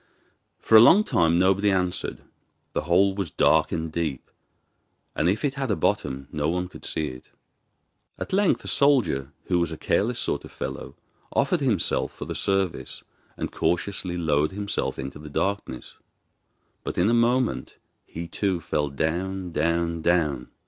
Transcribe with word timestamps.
For 0.57 0.75
a 0.75 0.79
long 0.81 1.03
time 1.03 1.37
nobody 1.37 1.69
answered. 1.69 2.23
The 2.73 2.85
hole 2.85 3.13
was 3.13 3.29
dark 3.29 3.71
and 3.71 3.91
deep, 3.91 4.31
and 5.15 5.29
if 5.29 5.45
it 5.45 5.53
had 5.53 5.69
a 5.69 5.75
bottom 5.75 6.27
no 6.31 6.49
one 6.49 6.69
could 6.69 6.85
see 6.85 7.09
it. 7.09 7.25
At 8.17 8.33
length 8.33 8.63
a 8.63 8.67
soldier, 8.67 9.31
who 9.45 9.59
was 9.59 9.71
a 9.71 9.77
careless 9.77 10.17
sort 10.17 10.43
of 10.43 10.51
fellow, 10.51 10.95
offered 11.33 11.61
himself 11.61 12.11
for 12.15 12.25
the 12.25 12.33
service, 12.33 13.03
and 13.37 13.51
cautiously 13.51 14.17
lowered 14.17 14.53
himself 14.53 14.97
into 14.97 15.19
the 15.19 15.29
darkness. 15.29 15.97
But 16.83 16.97
in 16.97 17.07
a 17.07 17.13
moment 17.13 17.75
he, 18.07 18.27
too, 18.27 18.59
fell 18.59 18.89
down, 18.89 19.51
down, 19.51 20.01
down. 20.01 20.49